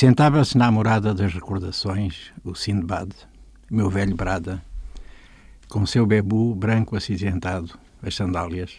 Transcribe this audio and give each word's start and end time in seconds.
Sentava-se 0.00 0.56
na 0.56 0.70
morada 0.70 1.12
das 1.12 1.34
recordações 1.34 2.30
o 2.44 2.54
Sindbad, 2.54 3.12
meu 3.68 3.90
velho 3.90 4.14
brada, 4.14 4.62
com 5.68 5.84
seu 5.84 6.06
bebu 6.06 6.54
branco 6.54 6.94
acinzentado, 6.94 7.76
as 8.00 8.14
sandálias, 8.14 8.72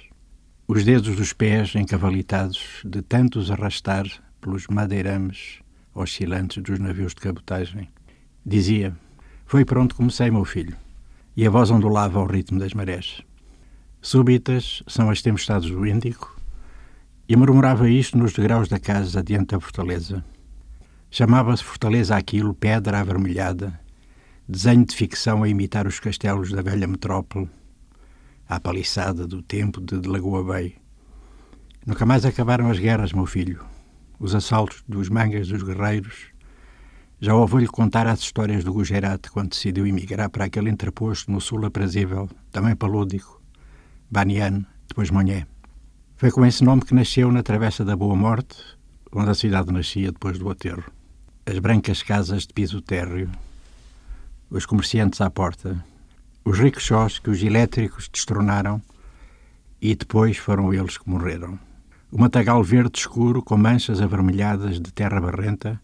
os 0.65 0.85
dedos 0.85 1.17
dos 1.17 1.33
pés 1.33 1.75
encavalitados 1.75 2.79
de 2.85 3.01
tantos 3.01 3.51
arrastar 3.51 4.05
pelos 4.39 4.67
madeirames 4.67 5.59
oscilantes 5.93 6.63
dos 6.63 6.79
navios 6.79 7.13
de 7.13 7.19
cabotagem. 7.19 7.89
Dizia: 8.45 8.95
Foi 9.45 9.65
pronto 9.65 9.95
comecei, 9.95 10.31
meu 10.31 10.45
filho. 10.45 10.77
E 11.35 11.45
a 11.45 11.49
voz 11.49 11.69
ondulava 11.69 12.17
ao 12.17 12.27
ritmo 12.27 12.57
das 12.57 12.73
marés. 12.73 13.21
Súbitas 14.01 14.81
são 14.87 15.09
as 15.09 15.21
tempestades 15.21 15.69
do 15.69 15.85
Índico, 15.85 16.39
e 17.27 17.35
murmurava 17.35 17.89
isto 17.89 18.17
nos 18.17 18.31
degraus 18.31 18.69
da 18.69 18.79
casa 18.79 19.21
diante 19.21 19.47
da 19.47 19.59
fortaleza. 19.59 20.23
Chamava-se 21.11 21.63
fortaleza 21.63 22.15
aquilo, 22.15 22.53
pedra 22.53 22.99
avermelhada, 22.99 23.79
desenho 24.47 24.85
de 24.85 24.95
ficção 24.95 25.41
a 25.41 25.49
imitar 25.49 25.87
os 25.87 25.99
castelos 25.99 26.51
da 26.51 26.61
velha 26.61 26.87
metrópole, 26.87 27.49
à 28.47 28.59
paliçada 28.59 29.25
do 29.25 29.41
tempo 29.41 29.81
de 29.81 30.07
Lagoa 30.07 30.43
Bay. 30.43 30.75
Nunca 31.83 32.05
mais 32.05 32.25
acabaram 32.25 32.69
as 32.69 32.77
guerras, 32.77 33.11
meu 33.11 33.25
filho. 33.25 33.65
Os 34.19 34.35
assaltos 34.35 34.83
dos 34.87 35.09
mangas 35.09 35.47
dos 35.47 35.63
guerreiros. 35.63 36.27
Já 37.19 37.33
ouvi-lhe 37.33 37.67
contar 37.67 38.05
as 38.05 38.19
histórias 38.19 38.63
do 38.63 38.71
Gujarat 38.71 39.29
quando 39.31 39.49
decidiu 39.49 39.87
emigrar 39.87 40.29
para 40.29 40.45
aquele 40.45 40.69
interposto 40.69 41.31
no 41.31 41.41
sul 41.41 41.65
aprazível, 41.65 42.29
também 42.51 42.75
palúdico, 42.75 43.41
Banian, 44.11 44.63
depois 44.87 45.09
Monhé. 45.09 45.47
Foi 46.17 46.29
com 46.29 46.45
esse 46.45 46.63
nome 46.63 46.83
que 46.83 46.93
nasceu 46.93 47.31
na 47.31 47.41
Travessa 47.41 47.83
da 47.83 47.95
Boa 47.95 48.15
Morte, 48.15 48.55
onde 49.11 49.31
a 49.31 49.33
cidade 49.33 49.71
nascia 49.73 50.11
depois 50.11 50.37
do 50.37 50.49
aterro. 50.49 50.98
As 51.49 51.57
brancas 51.57 52.03
casas 52.03 52.45
de 52.45 52.53
piso 52.53 52.79
térreo, 52.79 53.27
os 54.51 54.67
comerciantes 54.67 55.19
à 55.19 55.31
porta, 55.31 55.83
os 56.45 56.59
rickshaws 56.59 57.17
que 57.17 57.31
os 57.31 57.41
elétricos 57.41 58.07
destronaram 58.07 58.79
e 59.81 59.95
depois 59.95 60.37
foram 60.37 60.71
eles 60.71 60.99
que 60.99 61.09
morreram. 61.09 61.57
O 62.11 62.21
matagal 62.21 62.63
verde 62.63 62.99
escuro 62.99 63.41
com 63.41 63.57
manchas 63.57 63.99
avermelhadas 63.99 64.79
de 64.79 64.93
terra 64.93 65.19
barrenta, 65.19 65.81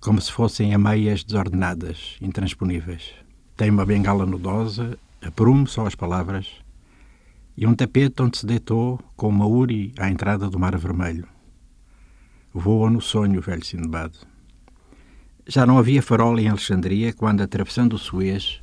como 0.00 0.20
se 0.20 0.30
fossem 0.30 0.72
ameias 0.72 1.24
desordenadas, 1.24 2.16
intransponíveis. 2.20 3.14
Tem 3.56 3.70
uma 3.70 3.84
bengala 3.84 4.24
nudosa, 4.24 4.96
aprume 5.20 5.66
só 5.66 5.88
as 5.88 5.96
palavras, 5.96 6.60
e 7.56 7.66
um 7.66 7.74
tapete 7.74 8.22
onde 8.22 8.38
se 8.38 8.46
deitou 8.46 9.00
com 9.16 9.28
uma 9.28 9.46
uri 9.48 9.92
à 9.98 10.08
entrada 10.08 10.48
do 10.48 10.56
Mar 10.56 10.78
Vermelho. 10.78 11.26
Voa 12.52 12.88
no 12.88 13.00
sonho 13.00 13.40
velho 13.40 13.64
Sindbad. 13.64 14.16
Já 15.46 15.66
não 15.66 15.76
havia 15.76 16.00
farol 16.00 16.38
em 16.38 16.48
Alexandria 16.48 17.12
quando, 17.12 17.42
atravessando 17.42 17.96
o 17.96 17.98
Suez, 17.98 18.62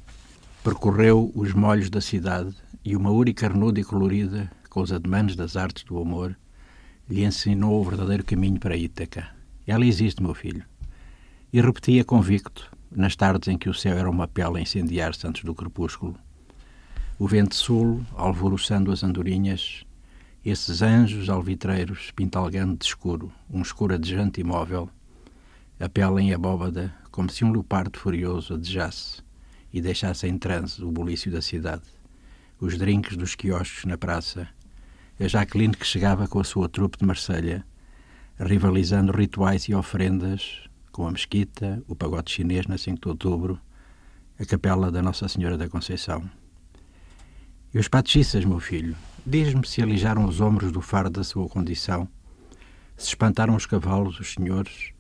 percorreu 0.64 1.32
os 1.36 1.54
molhos 1.54 1.92
da 1.92 2.02
cidade 2.02 2.56
e 2.84 2.96
uma 2.96 3.12
uri 3.12 3.36
carnuda 3.36 3.80
e 3.80 3.84
colorida, 3.84 4.52
com 4.68 4.82
os 4.82 4.92
ademanes 4.92 5.36
das 5.36 5.56
artes 5.56 5.84
do 5.84 6.02
amor, 6.02 6.36
lhe 7.08 7.24
ensinou 7.24 7.80
o 7.80 7.84
verdadeiro 7.84 8.26
caminho 8.26 8.60
para 8.60 8.76
Ítaca. 8.76 9.30
Ela 9.68 9.86
existe, 9.86 10.24
meu 10.24 10.34
filho. 10.34 10.64
E 11.54 11.62
repetia 11.62 12.04
convicto, 12.04 12.76
nas 12.90 13.16
tardes 13.16 13.48
em 13.48 13.60
que 13.60 13.70
o 13.70 13.76
céu 13.76 13.96
era 13.96 14.10
uma 14.10 14.28
pele 14.28 14.58
a 14.58 14.62
incendiar-se 14.62 15.28
antes 15.28 15.44
do 15.44 15.54
crepúsculo. 15.54 16.16
O 17.20 17.28
vento 17.28 17.54
sul, 17.54 18.02
alvoroçando 18.16 18.92
as 18.92 19.04
andorinhas, 19.04 19.84
esses 20.44 20.82
anjos 20.82 21.30
alvitreiros 21.30 22.10
pintalgando 22.16 22.76
de 22.76 22.86
escuro, 22.86 23.32
um 23.52 23.62
escuro 23.62 23.94
adjante 23.94 24.42
imóvel, 24.42 24.90
a 25.82 25.90
pele 25.90 26.22
em 26.22 26.32
abóbada, 26.32 26.94
como 27.10 27.28
se 27.32 27.44
um 27.44 27.52
leopardo 27.52 27.98
furioso 27.98 28.54
adejasse 28.54 29.24
e 29.74 29.82
deixasse 29.82 30.28
em 30.28 30.38
transe 30.38 30.84
o 30.84 30.92
bulício 30.92 31.32
da 31.32 31.42
cidade, 31.42 31.82
os 32.60 32.78
drinques 32.78 33.18
dos 33.18 33.34
quiosques 33.34 33.86
na 33.86 33.98
praça, 33.98 34.48
a 35.20 35.28
Jacqueline 35.28 35.74
que 35.74 35.86
chegava 35.86 36.28
com 36.28 36.40
a 36.40 36.44
sua 36.44 36.70
trupe 36.70 37.00
de 37.00 37.06
Marselha, 37.06 37.66
rivalizando 38.40 39.12
rituais 39.12 39.64
e 39.64 39.74
ofrendas 39.74 40.70
com 40.92 41.08
a 41.08 41.12
mesquita, 41.12 41.82
o 41.88 41.96
pagode 41.96 42.30
chinês 42.32 42.68
na 42.68 42.78
5 42.78 43.00
de 43.02 43.08
outubro, 43.08 43.60
a 44.40 44.46
capela 44.46 44.92
da 44.92 45.02
Nossa 45.02 45.28
Senhora 45.28 45.58
da 45.58 45.68
Conceição. 45.68 46.30
E 47.74 47.80
os 47.80 47.88
patiças, 47.88 48.46
meu 48.46 48.60
filho, 48.60 48.96
diz-me 49.26 49.66
se 49.66 49.82
alijaram 49.82 50.26
os 50.26 50.42
ombros 50.42 50.72
do 50.72 50.82
fardo 50.82 51.10
da 51.10 51.24
sua 51.24 51.50
condição, 51.50 52.08
se 52.96 53.08
espantaram 53.08 53.56
os 53.56 53.66
cavalos, 53.66 54.20
os 54.20 54.34
senhores, 54.34 54.94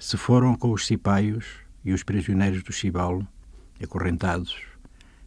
se 0.00 0.16
foram 0.16 0.56
com 0.56 0.72
os 0.72 0.86
cipaios 0.86 1.44
e 1.84 1.92
os 1.92 2.02
prisioneiros 2.02 2.62
do 2.62 2.72
chibalo, 2.72 3.28
acorrentados, 3.82 4.56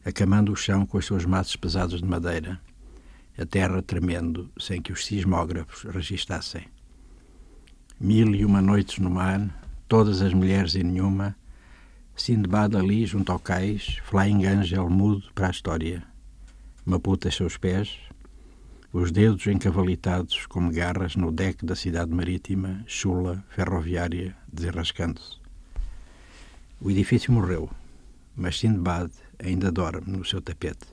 acamando 0.03 0.51
o 0.51 0.55
chão 0.55 0.83
com 0.83 0.97
os 0.97 1.05
seus 1.05 1.25
maços 1.25 1.55
pesados 1.55 2.01
de 2.01 2.07
madeira, 2.07 2.59
a 3.37 3.45
terra 3.45 3.83
tremendo 3.83 4.49
sem 4.59 4.81
que 4.81 4.91
os 4.91 5.05
sismógrafos 5.05 5.83
registassem. 5.83 6.65
Mil 7.99 8.33
e 8.33 8.43
uma 8.43 8.63
noites 8.63 8.97
no 8.97 9.11
mar, 9.11 9.47
todas 9.87 10.23
as 10.23 10.33
mulheres 10.33 10.73
e 10.73 10.83
nenhuma, 10.83 11.35
Sindbad 12.15 12.75
ali 12.75 13.05
junto 13.05 13.31
ao 13.31 13.37
cais, 13.37 13.99
Flying 14.05 14.45
Angel 14.45 14.89
mudo 14.89 15.23
para 15.35 15.47
a 15.47 15.51
história. 15.51 16.01
Maputa 16.83 17.29
seus 17.29 17.57
pés, 17.57 17.95
os 18.93 19.11
dedos 19.11 19.47
encavalitados 19.47 20.45
como 20.45 20.71
garras 20.71 21.15
no 21.15 21.31
deck 21.31 21.65
da 21.65 21.75
cidade 21.75 22.13
marítima, 22.13 22.83
chula, 22.85 23.43
ferroviária, 23.49 24.37
desenrascando-se. 24.47 25.37
O 26.79 26.91
edifício 26.91 27.33
morreu, 27.33 27.71
mas 28.35 28.59
Sindbad 28.59 29.11
ainda 29.43 29.71
dorme 29.71 30.15
no 30.15 30.23
seu 30.23 30.41
tapete. 30.41 30.85